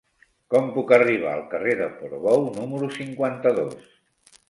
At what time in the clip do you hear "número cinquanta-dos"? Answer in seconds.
2.59-3.83